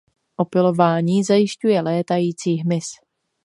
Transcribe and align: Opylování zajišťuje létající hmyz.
Opylování 0.37 1.23
zajišťuje 1.23 1.81
létající 1.81 2.55
hmyz. 2.55 2.85